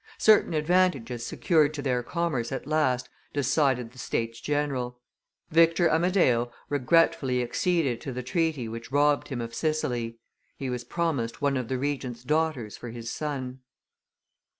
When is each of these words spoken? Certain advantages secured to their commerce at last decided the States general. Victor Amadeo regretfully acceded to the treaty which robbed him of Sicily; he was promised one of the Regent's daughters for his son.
Certain 0.17 0.55
advantages 0.55 1.23
secured 1.27 1.75
to 1.75 1.81
their 1.83 2.01
commerce 2.01 2.51
at 2.51 2.65
last 2.65 3.07
decided 3.33 3.91
the 3.91 3.99
States 3.99 4.41
general. 4.41 4.99
Victor 5.51 5.87
Amadeo 5.91 6.51
regretfully 6.69 7.43
acceded 7.43 8.01
to 8.01 8.11
the 8.11 8.23
treaty 8.23 8.67
which 8.67 8.91
robbed 8.91 9.27
him 9.27 9.41
of 9.41 9.53
Sicily; 9.53 10.17
he 10.57 10.71
was 10.71 10.83
promised 10.83 11.39
one 11.39 11.55
of 11.55 11.67
the 11.67 11.77
Regent's 11.77 12.23
daughters 12.23 12.75
for 12.75 12.89
his 12.89 13.11
son. 13.13 13.59